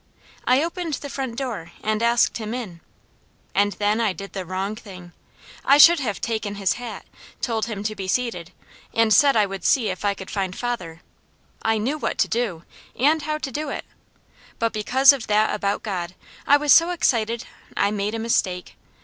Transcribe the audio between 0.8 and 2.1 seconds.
the front door and